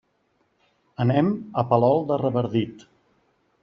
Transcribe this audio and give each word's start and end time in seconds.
Anem 1.05 1.31
a 1.33 1.67
Palol 1.75 2.05
de 2.11 2.21
Revardit. 2.25 2.87